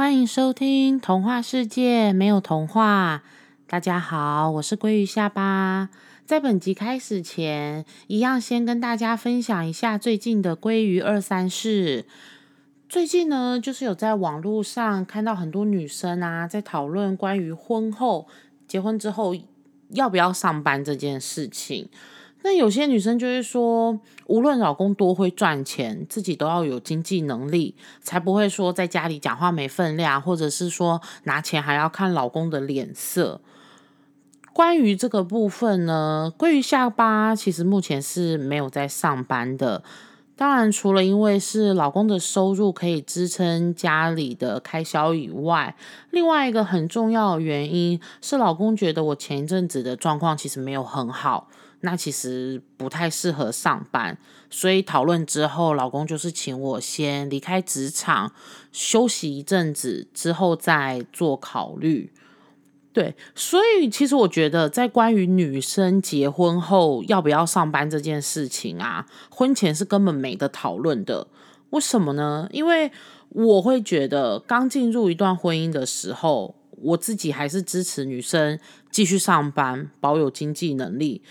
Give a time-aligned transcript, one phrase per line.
[0.00, 3.22] 欢迎收听《童话世界没有童话》。
[3.68, 5.90] 大家好，我是鲑鱼下巴。
[6.24, 12.06] 在本集开始前，一样先跟大家分享一下最近的鲑鱼二三事。
[12.88, 18.26] 最近呢，就是有在网络上看到很多女生啊，在讨论关于婚后
[18.66, 19.36] 结婚之后
[19.90, 21.90] 要不要上班这件事情。
[22.42, 33.40] 那有些女生就会说，无论老公多会赚钱，自己都要有经济能力，才不会说在家里讲话没分量，或者是说拿钱还要看老公的脸色。
[34.52, 39.82] 关于这个部分呢，关于下巴其实目前是没有在上班的。
[40.34, 45.76] 当然，除了因为是老公的收入可以支撑家里的开销以外，
[46.10, 51.48] 另外一个很重要的原因是，老公觉得我前一阵子的状况其实没有很好。
[51.82, 54.18] 那其实不太适合上班，
[54.50, 58.32] 所以讨论之后，老公就是请我先离开职场
[58.70, 62.12] 休息一阵子，之后再做考虑。
[62.92, 71.28] 对，所以其实我觉得，在关于女生结婚后要不要上班这件事情啊，婚前是根本没得讨论的。
[71.70, 72.48] 为什么呢？
[72.50, 72.90] 因为
[73.28, 78.58] 我会觉得，刚进入一段婚姻的时候，我自己还是支持女生
[78.90, 81.22] 继续上班，保有经济能力。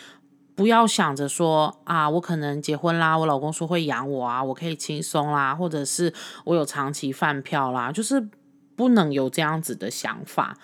[0.60, 8.28] 不要想着说啊，我可能结婚啦，我老公说会养我啊，我可以轻松啦，或者是我有长期饭票啦，就是
[8.76, 10.58] 不能有这样子的想法。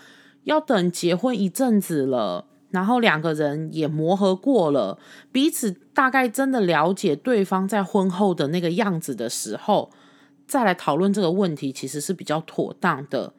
[0.44, 5.00] 要等结婚一阵子了，然后两个人也磨合过了，
[5.32, 9.92] 彼此大概真的了解对方在婚后的那个样子的时候，
[10.46, 13.34] 再来讨论这个问题，其实是比较妥当的。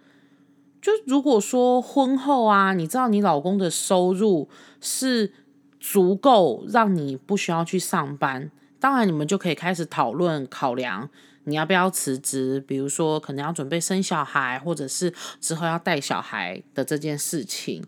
[0.81, 4.49] 就如果说婚后啊，你知道你老公的收入
[4.81, 5.35] 是。
[5.81, 11.09] 足够让你不需要去上班，当然你们就可以开始讨论考量
[11.45, 17.85] 你要不要辞职，比如说可能要准备生小孩，或者是之后要带小孩的这件事情。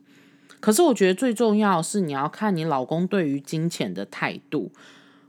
[0.60, 4.70] 可是我觉得最重要是你要看你老公对于金钱的态度。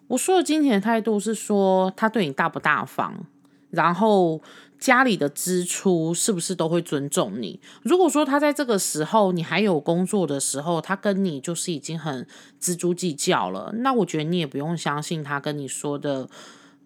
[0.08, 3.26] 我说的金钱的态度是说他对你大不大方，
[3.72, 4.42] 然后。
[4.80, 7.60] 家里的支出是不是都会尊重你？
[7.84, 12.26] 如果说他在这个时候你还有工作的时候，他跟你就是已经很
[12.62, 16.30] 锱铢计较了，那我觉得你也不用相信他跟你说的，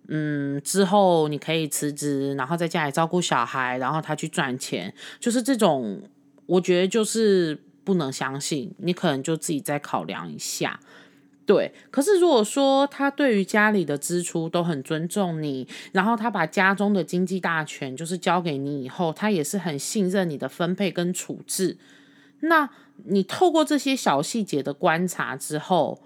[0.08, 6.02] 嗯，之后你可以辞职，然后在家里照顾小孩，然后他去赚钱，就是这种，
[6.48, 10.80] 我觉得就是不能相信，你可能就自己再考量一下。
[11.46, 21.78] 对，可是如果说他对于家里的支出都很尊重你，然后他把家中的经济大权就是交给你以后，他也是很信任你的分配跟处置。
[22.40, 22.70] 那
[23.06, 26.02] 你透过这些小细节的观察之后，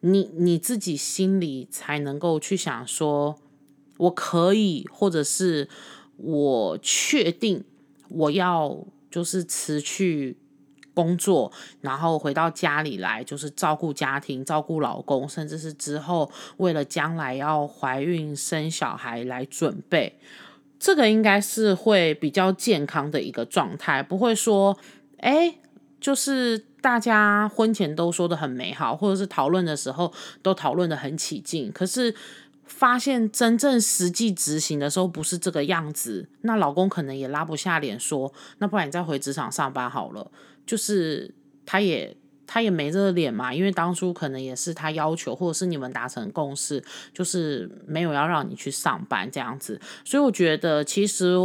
[0.00, 3.38] 你你自己心里才能够去想说，
[3.96, 5.70] 我可以，或者是
[6.18, 7.64] 我确定
[8.10, 10.36] 我要就是辞去。
[10.94, 20.18] 工作，然后回到家里来，就是照顾家庭、照顾老公，甚至是之后为了将来要怀孕生小孩来准备，
[20.78, 24.76] 这个应该是会比较健康的一个状态，不会说，
[25.18, 25.56] 哎，
[26.00, 32.14] 就是大家婚前都说的很美好，或者是讨论的时候都讨论的很起劲，可是
[32.64, 40.30] 发现真正实际执行的时候不是这个样子，那老公可能也拉不下脸说，那不然你再回职场上班好了。
[40.72, 41.34] 就是
[41.66, 42.16] 他也
[42.46, 49.78] 他也没这个脸嘛，因为当初可能也是他要求，或者是你们达成共识，就是没有要让你去上班这样子。
[50.02, 51.36] 所以我觉得，其实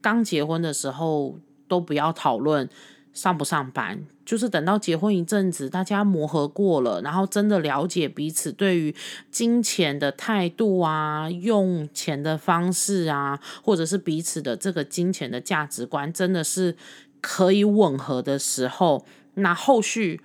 [0.00, 1.38] 刚结婚的时候
[1.68, 2.66] 都不要讨论
[3.12, 8.94] 上不上班，就是等到结婚一阵子，大家磨合过了，然后真的了解彼此对于
[9.30, 16.74] 金钱的态度啊，用钱的方式啊，或者是彼此的这个金钱的价值观，真的是。
[17.22, 20.20] 可以吻合的时候，那后续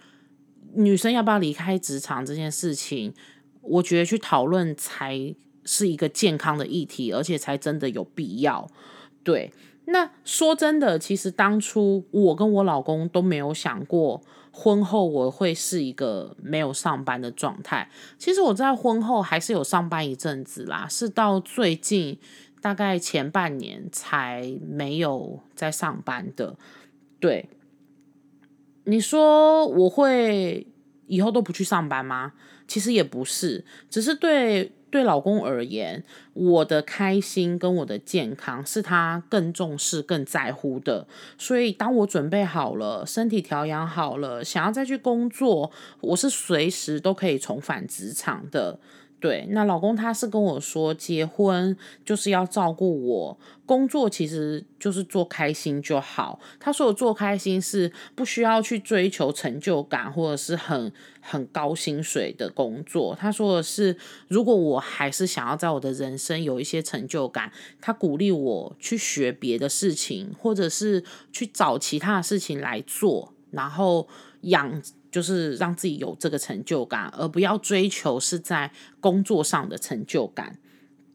[0.73, 3.13] 女生要不要离开职场这件事情，
[3.61, 8.69] 我觉得去讨论才是一个健康的议题，而且才真的有必要。
[9.23, 9.53] 对，
[9.85, 17.89] 那说真的，其实当初我跟我老公都没有想过，婚后我会是一个没有上班的状态。
[18.17, 22.17] 其实我在婚后还是有上班一阵子啦，是到最近
[22.61, 26.57] 大概前半年才没有在上班的。
[27.19, 27.49] 对，
[28.83, 30.67] 你说我会
[31.07, 32.33] 以后都不去上班吗？
[32.67, 36.03] 其实也不是，只是对对老公而言，
[36.33, 41.07] 我的开心跟我的健康是他更重视、更在乎的。
[41.37, 45.71] 所以，当我准备好了，身体调养好了，想要再去工作，
[46.01, 48.79] 我是随时都可以重返职场的。
[49.19, 51.75] 对，那老公他是跟我说，结婚
[52.05, 56.39] 就是要照顾我，工作其实就是做开心就好。
[56.59, 63.17] 他说我做开心是不需要去追求成就感，或者是很很高薪水的工作。
[63.19, 63.97] 他说的是，
[64.27, 74.07] 如果我还是想要在我的人生有一些成就感，他鼓励我去学别的事情，或者是去找其他的事情来做，然后
[74.41, 74.79] 养。
[75.11, 80.57] 就是让自己有这个成就感，而不要追求是在工作上的成就感。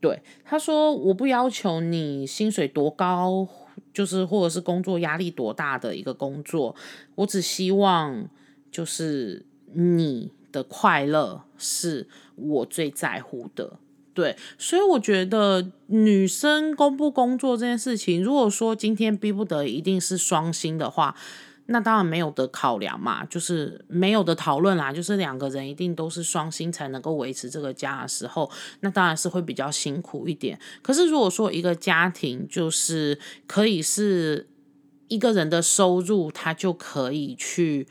[0.00, 3.46] 对他说：“我不要求你薪水多高，
[3.94, 6.74] 就是或者是工作压力多大的一个工作，
[7.14, 8.28] 我只希望
[8.70, 13.78] 就是你的快乐是我最在乎的。”
[14.12, 21.14] 对，所以我觉得女生工不工作这件事情，如果说今天逼不得一定是双薪的话。
[21.66, 24.92] 那当然没有的考量嘛，就是没有的讨论啦。
[24.92, 28.50] 就是两个人一定都是双薪才能够维持这个家的时候，
[28.80, 30.58] 那当然是会比较辛苦一点。
[30.82, 34.48] 可是如果说一个家庭就是可以是
[35.08, 37.86] 一个人的收入，他就可以去。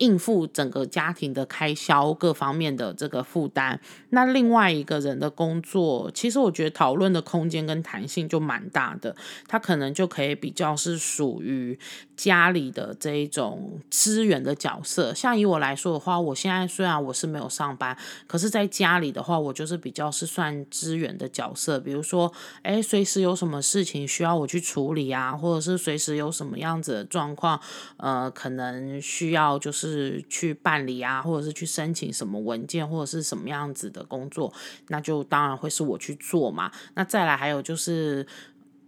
[0.00, 9.14] 应付整个家庭的开销各方面的这个负担，那另外一个人的工作，其实我觉得讨论的空间跟弹性就蛮大的，
[9.46, 11.78] 他可能就可以比较是属于
[12.16, 15.12] 家里的这一种资源的角色。
[15.12, 17.94] 像以我来说的话，我现在虽然我是没有上班，
[18.26, 21.78] 可是在家里的话，我就是比较是算资源的角色。
[21.78, 22.32] 比如说，
[22.62, 27.60] 哎，随时有什么事情需要我去处理啊，或者是随时有什么样子的状况，
[27.98, 29.89] 呃，可能需要就是。
[29.90, 34.52] 是去办理啊，或者是去申请什么文件，或者是什么样子的工作，
[34.88, 36.70] 那就当然会是我去做嘛。
[36.94, 38.26] 那再来还有就是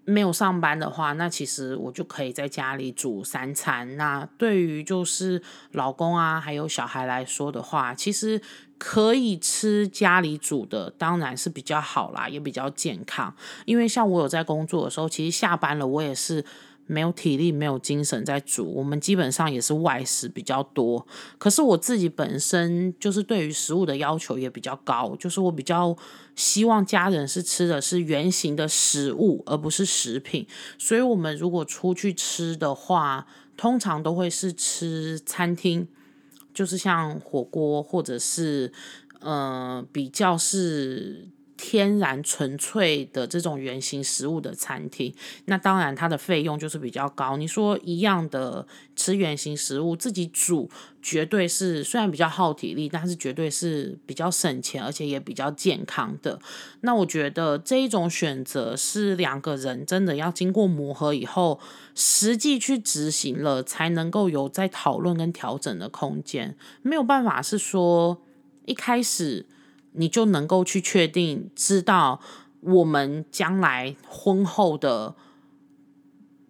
[0.04, 3.96] 没有上班的话，那其实我就可以在家里煮三餐。
[3.96, 8.40] 那对于就是老公啊，还有小孩来说的话，其实
[8.78, 13.34] 可以吃家里煮的，当然是比较好啦，也比较健康。
[13.64, 16.44] 因为像我有在工作的时候，其实下班了，我也是。
[16.92, 21.06] 没有体力，没有精神在煮，我们基本上也是外食比较多。
[21.38, 25.96] 可是我自己本身就是对于食物的要求也比较高，就是我比较
[26.36, 30.46] 希望家人是吃的是原形的食物，而不是食品。
[30.78, 35.88] 所以，我们如果出去吃的话，通常都会是吃餐厅，
[36.52, 38.70] 就是像火锅或者是
[39.20, 41.28] 呃比较是。
[41.64, 45.14] 天然纯粹的这种原型食物的餐厅，
[45.44, 47.36] 那当然它的费用就是比较高。
[47.36, 48.66] 你说一样的
[48.96, 50.68] 吃原型食物自己煮，
[51.00, 56.40] 绝对是虽然比较耗体力，但是绝对是比较省钱，而且也比较健康的。
[56.80, 61.60] 那我觉得这一种选择是两个人真的要经过磨合以后，
[61.94, 66.56] 实际去执行了，才能够有在讨论跟调整的空间。
[66.82, 68.20] 没有办法是说
[68.64, 69.46] 一开始。
[69.92, 72.20] 你就能够去确定，知道
[72.60, 75.14] 我们将来婚后的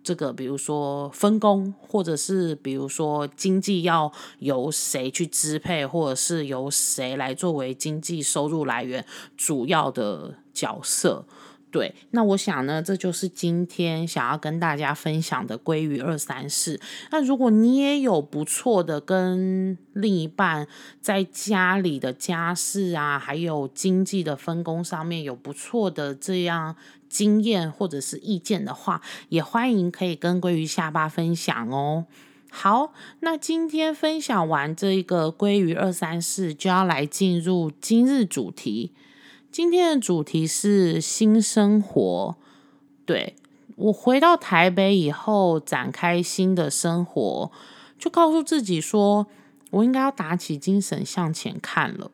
[0.03, 9.07] 这个，比如说分工，或者是比如说经济要由谁去支配，或者是由谁来作为经济收入来源
[9.37, 11.25] 主要的角色。
[11.73, 16.79] 对，那我想呢，这就是今天想要跟大家分享的鲑鱼二三事。
[17.11, 20.69] 那如果你也有不错的跟另一半
[21.01, 26.77] 在家里的家事啊，还有经济的分工上面有不错的这样
[27.09, 32.05] 经验或者是意见的话，也欢迎可以跟鲑鱼下巴分享哦。
[32.51, 38.93] 好，那今天分享完这一个鲑鱼二三事，就要来进入今日主题。
[39.53, 42.37] 今天的主题是新生活。
[43.05, 43.37] 对
[43.77, 47.53] 我回到台北以后，展开新的生活，
[47.99, 49.27] 就告诉自己说，
[49.73, 52.11] 我应该要打起精神向前看了。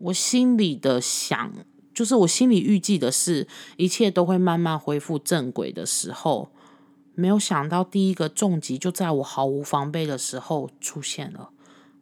[0.00, 1.52] 我心里的想，
[1.94, 6.50] 就是我心里预计的是，一切都会慢慢恢复正轨的时候，
[7.14, 11.50] 没有想到第一个重疾就在我毫无防备的时候出现了，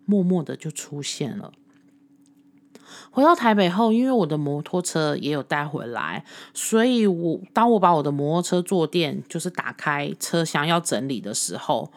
[0.06, 1.52] 默默的就出现了。
[3.10, 11.90] 回到台北后，因为我的摩托车也有带回来，所以我当我把我的摩托车坐垫就是打开车厢要整理的时候，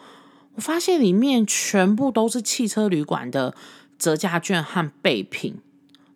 [0.54, 3.54] 我发现里面全部都是汽车旅馆的
[3.98, 5.56] 折价券和备品。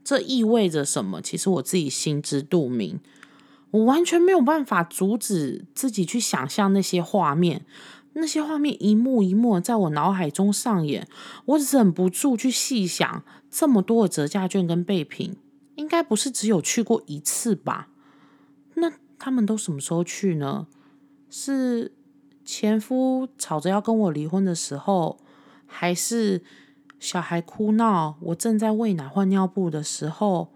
[0.05, 1.21] 这意味着什么？
[1.21, 3.01] 其实我自己心知肚明，
[3.73, 7.67] 我完全没有办法阻止自己去想象那些画面。
[8.19, 11.07] 那些画面一幕一幕在我脑海中上演，
[11.45, 13.23] 我忍不住去细想。
[13.51, 15.37] 这么多的折价券跟备品，
[15.77, 17.89] 应该不是只有去过一次吧？
[18.75, 20.67] 那他们都什么时候去呢？
[21.31, 21.93] 是
[22.45, 25.19] 前夫吵着要跟我离婚的时候，
[25.67, 26.43] 还是
[26.99, 30.53] 小孩哭闹，我正在喂奶换尿布的时候，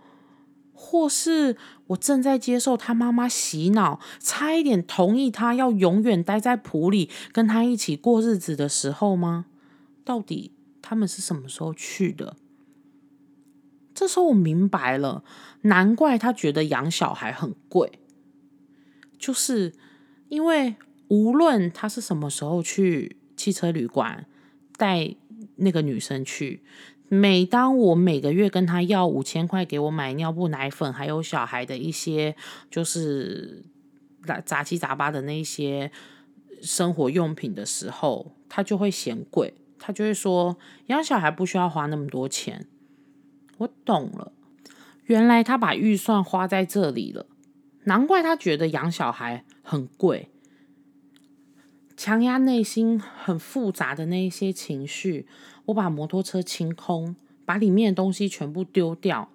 [0.74, 1.56] 或是
[1.90, 9.46] 我正在接受他妈妈洗脑，差一点同意他要永远待在埔里跟他一起过日子的时候吗？
[10.04, 12.36] 到底他们是什么时候去的？
[13.94, 15.24] 这时候我明白了，
[15.62, 17.98] 难怪他觉得养小孩很贵，
[19.18, 19.74] 就是
[20.28, 20.76] 因为
[21.08, 24.26] 无论他是什么时候去汽车旅馆
[24.76, 25.16] 带
[25.56, 26.62] 那个女生去。
[27.12, 32.36] 每当我每个月跟他要五千块给我买尿布、奶粉，还有小孩的一些
[32.70, 33.64] 就是
[34.24, 35.90] 杂杂七杂八的那些
[36.62, 42.68] 生活用品的时候，他就会嫌贵，他就会说养小孩不需要花那么多钱。
[43.58, 44.30] 我懂了，
[45.06, 47.26] 原来他把预算花在这里了，
[47.86, 50.30] 难怪他觉得养小孩很贵。
[52.02, 55.26] 强压内心很复杂的那一些情绪。
[55.66, 57.14] 我把摩托车清空，
[57.44, 59.28] 把里面的东西全部丢掉，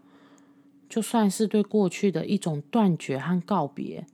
[0.89, 4.07] 就算是对过去的一种断绝和告别。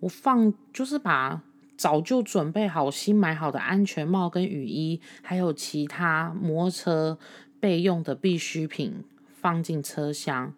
[0.00, 1.44] 我放就是把
[1.76, 7.18] 早就准备好、新买好的安全帽跟雨衣，还有其他摩托车
[7.60, 10.52] 备用的必需品放进车厢，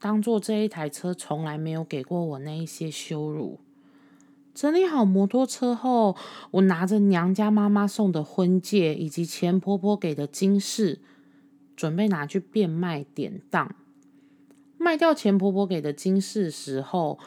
[0.00, 3.60] 当做这一台车从来没有给过我那一些羞辱。
[4.54, 6.14] 整理好摩托车后，
[6.50, 11.00] 我拿着娘家妈妈送的婚戒以及前婆婆给的金饰，
[11.74, 13.74] 准备拿去变卖典当。
[14.76, 17.18] 卖掉前婆婆给的金饰时候，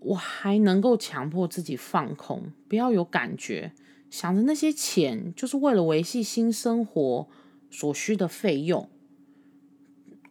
[0.00, 3.72] 我还能够强迫自己放空，不要有感觉，
[4.10, 7.28] 想着那些钱就是为了维系新生活
[7.70, 8.90] 所需的费用，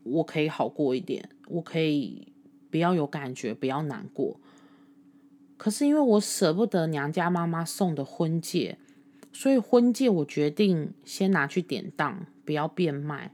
[0.03, 2.33] 我可以好过一点，我可以
[2.69, 4.39] 不要有感觉，不要难过。
[5.59, 8.77] 可是因为我舍不得娘家妈妈送的婚戒，
[9.33, 13.33] 所以婚戒我决定先拿去典当，不要变卖。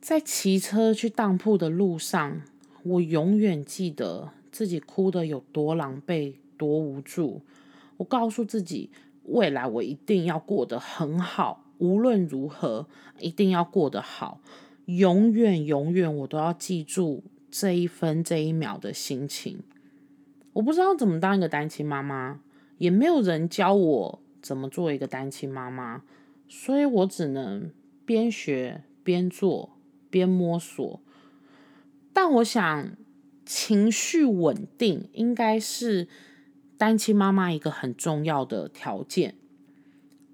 [0.00, 2.40] 在骑车去当铺的路上，
[2.84, 7.42] 我永远记得自己哭的有多狼狈、多无助。
[7.98, 8.88] 我告诉自己，
[9.24, 12.86] 未来我一定要过得很好，无论如何
[13.18, 14.40] 一定要过得好，
[14.86, 19.58] 永远永远我都要记住这一分这一秒的心情。
[20.54, 22.40] 我不知道怎么当一个单亲妈妈，
[22.78, 26.02] 也没有人教我怎么做一个单亲妈妈，
[26.48, 27.70] 所以我只能
[28.04, 29.70] 边学边做
[30.10, 31.00] 边摸索。
[32.12, 32.96] 但我想，
[33.46, 36.06] 情绪稳定应该是
[36.76, 39.36] 单亲妈妈一个很重要的条件。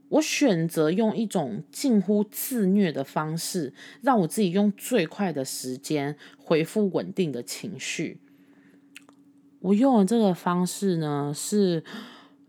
[0.09, 8.19] 我选择用一种近乎自虐的方式，让我自己用最快的时间恢复稳定的情绪。
[9.61, 11.83] 我用的这个方式呢，是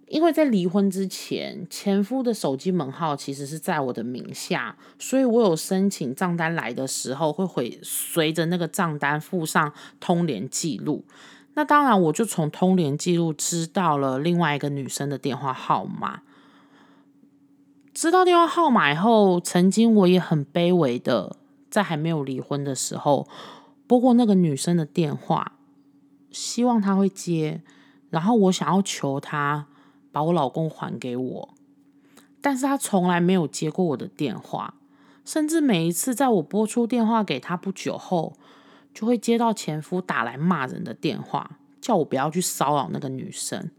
[0.07, 11.05] 因为在离婚之前，前夫的手机门号其实是在我的名下，所以我有申请账单来的时候，会回随着那个账单附上通联记录。
[11.55, 16.21] 那当然，我就从通联记录知道了另外一个女生的电话号码。
[17.93, 21.35] 知道电话号码以后，曾经我也很卑微的，
[21.69, 23.27] 在还没有离婚的时候，
[23.85, 25.58] 拨过那个女生的电话。
[26.31, 27.61] 希望他会接，
[28.09, 29.67] 然后我想要求他
[30.11, 31.53] 把我老公还给我，
[32.41, 34.75] 但是他从来没有接过我的电话，
[35.25, 38.37] 甚至每一次在我拨出电话给他不久后，
[38.93, 43.71] 就会接到前夫打来骂人的电话，叫我不要去骚扰那个女生。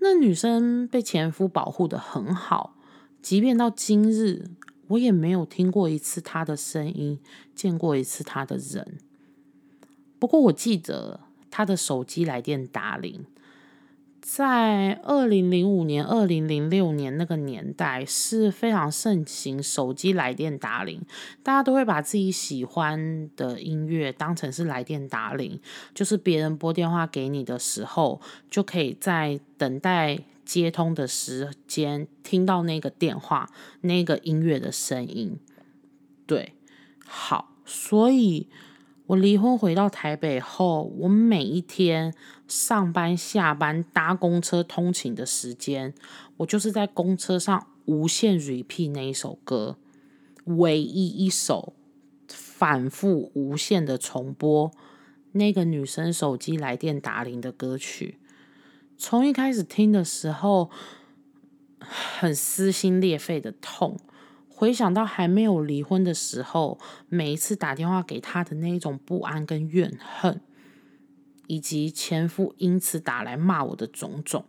[0.00, 2.74] 那女生被前夫保护的很好，
[3.20, 4.50] 即便到今日，
[4.88, 7.20] 我也没有听过一次她的声音，
[7.54, 8.98] 见过一次她的人。
[10.20, 11.18] 不过我记得
[11.50, 13.24] 他的手机来电打铃，
[14.20, 21.00] 在二零零五年、二零零六年那个年代是非常盛行手机来电打铃，
[21.42, 25.58] 大家都会把自己喜欢的音乐当成是来电打铃，
[25.94, 33.50] 就是别人拨电话给你的时候，就可以在等待接通的时间听到那个电话、
[33.80, 35.38] 那个音乐的声音。
[36.26, 36.52] 对，
[37.06, 38.46] 好，所以。
[39.10, 42.14] 我离婚回到台北后，我每一天
[42.46, 45.92] 上班、下班、搭公车通勤的时间，
[46.36, 49.76] 我就是在公车上无限 repeat 那一首歌，
[50.44, 51.72] 唯一一首
[52.28, 54.70] 反复无限的重播
[55.32, 58.20] 那个女生手机来电打铃的歌曲。
[58.96, 60.70] 从一开始听的时候，
[61.80, 63.98] 很撕心裂肺的痛。
[64.60, 70.38] 回想到还没有离婚的时候，每一次打电话给他的那一种不安跟怨恨，
[71.46, 74.44] 以及前夫因此打来骂我的种种，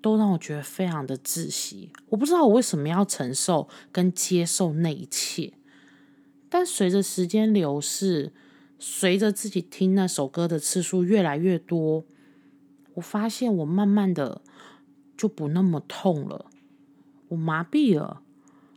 [0.00, 1.90] 都让我觉得非常的窒息。
[2.10, 5.54] 我不知道我为什么要承受跟接受那一切，
[6.48, 8.32] 但随着时间流逝，
[8.78, 12.04] 随着自己听那首歌的次数越来越多，
[12.94, 14.40] 我发现我慢慢的
[15.16, 16.46] 就不那么痛了，
[17.30, 18.22] 我麻痹了，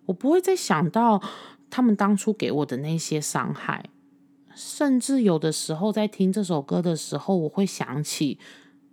[0.05, 1.22] 我不会再想到
[1.70, 3.89] 他们当初给我的那些伤害，
[4.55, 8.39] 甚至有的时候在听这首歌的时候，我会想起，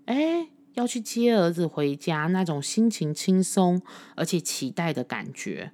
[0.06, 0.48] 哎。
[0.74, 3.82] 要去接儿子回家，那种心情轻松
[4.14, 5.72] 而且期待的感觉。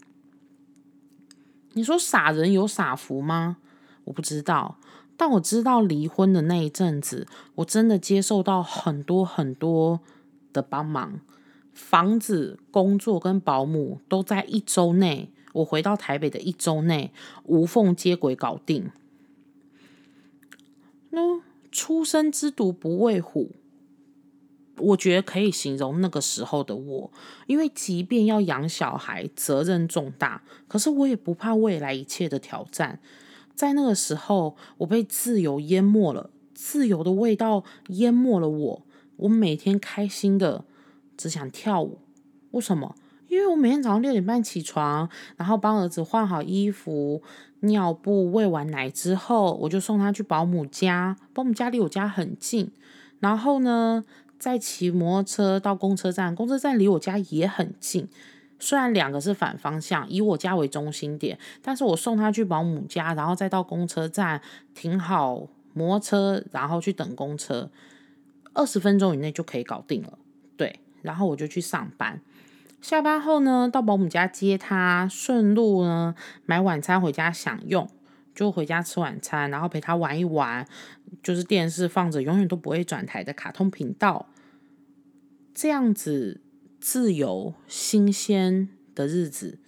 [1.74, 3.58] 你说傻人有傻福吗？
[4.04, 4.78] 我不知道，
[5.14, 7.26] 但我知道离婚的那一阵子，
[7.56, 10.00] 我真的接受到很多很多
[10.54, 11.20] 的帮忙，
[11.74, 17.12] 房子、工作跟保姆都在一周内，我回到台北的一周内
[17.44, 18.90] 无缝接轨搞定。
[21.10, 21.40] 那
[21.70, 23.50] 初生之犊不畏虎。
[24.78, 27.12] 我觉得可以形容那个时候的我，
[27.46, 32.98] 因为即便要养小孩，责任重大，可是我也不怕未来一切的挑战。
[33.54, 38.82] 在那个时候，我被自由淹没了，自由的味道淹没了我。
[39.18, 40.64] 我每天开心的
[41.16, 41.98] 只想跳舞。
[42.52, 42.94] 为什么？
[43.28, 47.22] 因为我每天早上六点半起床，然后帮儿子换好衣服、
[47.60, 51.16] 尿布、喂完奶之后，我就送他去保姆家。
[51.32, 52.70] 保姆家离我家很近，
[53.20, 54.04] 然后呢？
[54.36, 58.06] 再骑摩托车到公车站，公车站离我家也很近。
[58.58, 64.42] 虽然两个是反方向，以我家为中心点，但是我送他去保姆家，然后再到公车站
[64.74, 67.70] 停好摩托车，然后去等公车，
[68.52, 70.18] 二十分钟以内就可以搞定了。
[70.58, 72.20] 对，然后我就去上班。
[72.80, 77.88] 下班后呢，到保姆家接他，顺路呢买晚餐回家享用，
[78.34, 80.66] 就回家吃晚餐，然后陪他玩一玩，
[81.22, 84.28] 就是电视放着永远都不会转台的卡通频道。
[85.54, 86.40] 这样子
[86.80, 89.58] 自由新鲜的日子，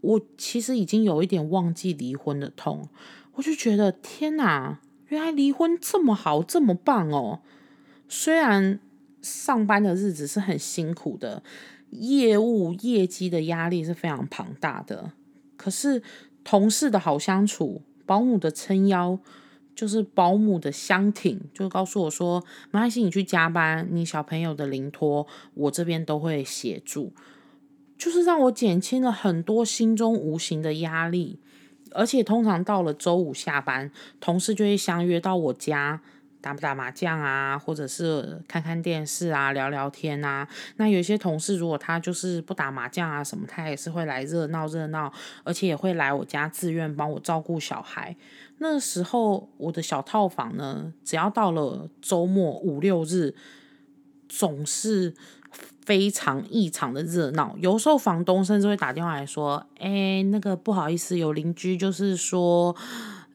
[0.00, 2.88] 我其实已经有一点忘记离婚的痛。
[3.34, 7.40] 我就觉得天哪，原来离婚这么好，这么棒哦！
[8.08, 8.80] 虽然
[9.26, 11.42] 上班的日子是很辛苦的，
[11.90, 15.12] 业务业绩的压力是非常庞大的，
[15.56, 16.02] 可是
[16.44, 19.18] 同事的好相处，保姆的撑腰。
[19.74, 27.12] 就是保姆的相挺，就告诉我说：“没关系，你去加班，你小朋友的临托，我这边都会协助。”
[27.98, 31.38] 就是让我减轻了很多心中无形的压力。
[31.90, 36.00] 而且通常到了周五下班，同事就会相约到我家
[36.46, 40.46] 打不打麻将啊，或者是看看电视啊，聊聊天啊。
[40.76, 48.14] 那有些同事如果他就是不打麻将啊什么，他也是会来热闹热闹，而且也会来我家自愿帮我照顾小孩。
[48.58, 53.34] 那时候我的小套房呢，只要到了周末五六日，
[54.28, 55.12] 总是
[55.84, 57.56] 非常异常的热闹。
[57.58, 62.76] 有时候房东甚至会打电话来说：“哎，那个不好意思，有邻居就是说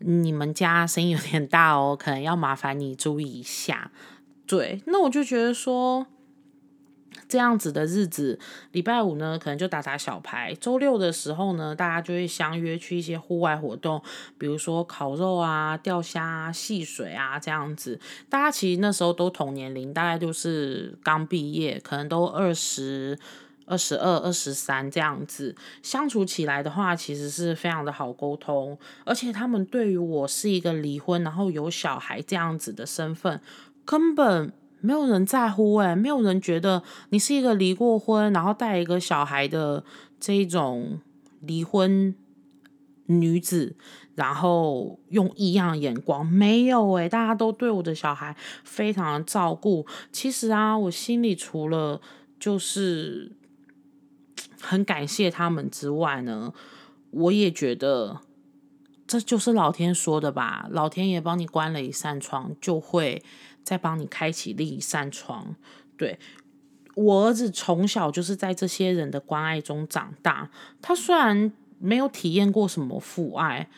[0.03, 3.91] 你们家声音有点大哦，可能要麻烦你注意一下。”
[4.47, 6.07] 对，那我就觉得说。
[7.27, 8.37] 这样子的日子，
[8.73, 14.01] 礼拜五呢可能就打打小牌，周六的时候呢，大家就会相约去一些户外活动，
[14.37, 17.97] 比如说烤肉啊、钓虾、啊、戏水啊这样子。
[18.27, 23.17] 大家其实那时候都同年龄，大概就是刚毕业，可能都二十
[23.71, 25.55] 二、十二、二十三这样子。
[25.81, 33.41] 相处起来的话，其实是非常的好沟通，而且他们对于我是一个离婚然后有小孩这样子的身份，
[33.86, 34.51] 根本。
[34.84, 39.84] 没有人在乎哎，没有人觉得你是一个离过婚，然后带一个小孩的
[40.19, 40.99] 这种
[41.41, 42.15] 离婚
[43.05, 43.75] 女子，
[44.15, 49.86] 然后用异样眼光，没有哎，大家都对我的小孩非常的照顾。
[50.12, 52.01] 其实啊，我心里除了
[52.39, 53.31] 就是
[54.62, 56.54] 很感谢他们之外呢，
[57.10, 58.21] 我也觉得
[59.06, 63.24] 这就是老天说的吧，老天爷帮你关了一扇窗，就会。
[63.63, 65.56] 再帮你开启另一扇窗。
[65.95, 66.17] 对
[66.95, 70.50] 我儿子从小就是在这些人的关爱中长大，
[70.82, 73.69] 他虽然没有体验过什么父爱。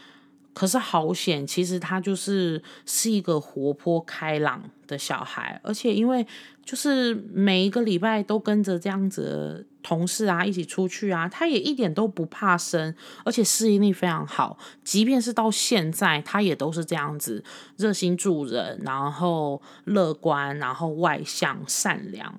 [0.53, 6.25] 可是好险，其实他就是是一个活泼开朗的小孩，而且因为
[6.63, 14.57] 就是每一个礼拜都跟着这样子同事啊一起出去啊，他也一点都不怕生，而且适应力非常好。
[14.83, 17.43] 即便是到现在，他也都是这样子
[17.77, 22.33] 热心助人，然后乐观，然后外向善良。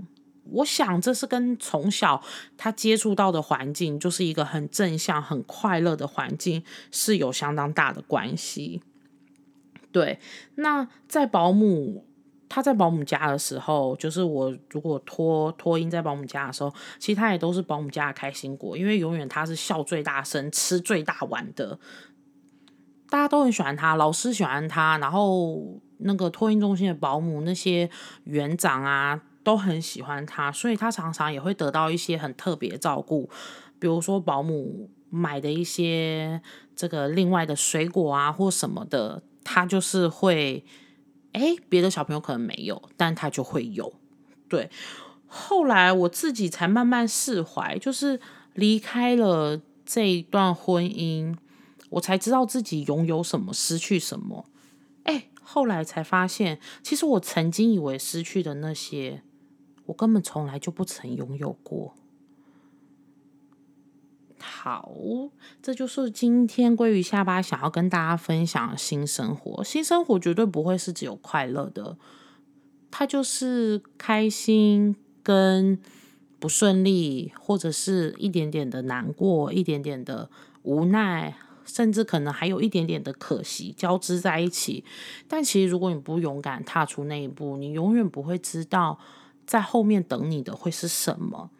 [0.50, 2.22] 我想这是跟从小
[2.58, 8.82] 他接触到的环境就是一个很正向、很快乐的环境是有相当大的关系。
[9.90, 10.18] 对，
[10.56, 12.04] 那在保姆
[12.54, 21.76] 他在保姆家的时候，就是我如果托托婴在保姆家的时候，其实他也都是保姆家的开心果，因为永远他是笑最大声、吃最大碗的。
[23.10, 27.90] 大家都很喜欢他，老师喜欢他，然后那个托婴中心的保姆、那些
[28.22, 33.28] 园长啊，都很喜欢他，所以他常常也会得到一些很特别照顾，
[33.80, 36.40] 比如说保姆买的一些
[36.76, 40.64] 这个另外的水果啊或什么的，他就是会，
[41.34, 43.92] 哎，别的小朋友可能没有，但他就会有。
[44.48, 44.70] 对，
[45.26, 48.20] 后来我自己才慢慢释怀，就是
[48.54, 51.36] 离开了这一段婚姻。
[51.90, 54.46] 我才知道自己拥有什么，失去什么。
[55.04, 59.22] 哎，后来才发现，其实我曾经以为失去的那些，
[59.86, 61.94] 我根本从来就不曾拥有过。
[64.64, 64.90] 好，
[65.60, 69.62] 这就是今天鲑鱼下巴想要跟大家分享新生活。
[69.62, 71.98] 新生活绝对不会是只有快乐的，
[72.90, 75.78] 它就是开心跟
[76.38, 80.30] 不顺利，或者是一点点的难过，一点点的
[80.62, 81.36] 无奈。
[81.66, 84.82] 甚至可能还有一点点的可惜交织在一起，
[85.28, 88.98] 但其实如果你不勇敢踏出那一步，你永远不会知道
[89.46, 91.50] 在后面等你的会是什么。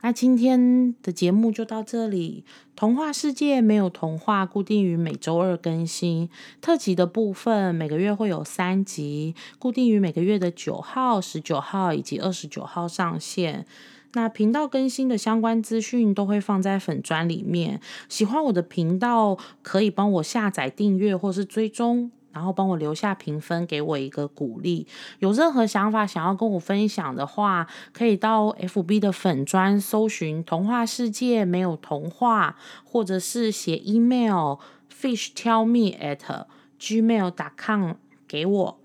[0.00, 2.44] 那今天的节目就到这里，
[2.76, 6.28] 童话世界没有童话，固定于每周二更新。
[6.60, 13.66] 特辑的部分每个月会有三集，固定于每个月的九号、十九号以及二十九号上线。
[14.14, 17.80] 那频道更新的相关资讯都会放在粉砖里面。
[18.08, 24.86] 喜欢我的频道，可以帮我下载订阅或是追踪，然后帮我留下评分，给我一个鼓励。
[25.18, 34.56] 有任何想法想要跟我分享的话，可以到 FB 的粉砖搜寻“童话世界没有童话”，或者是写 email
[34.92, 36.44] fish tell me at
[36.80, 37.92] gmail.com
[38.26, 38.78] 给我。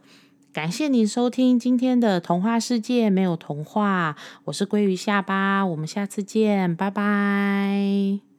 [0.52, 4.16] 感谢您收听今天的童话世界，没有童话。
[4.46, 8.33] 我是鲑鱼下巴，我们下次见，拜拜。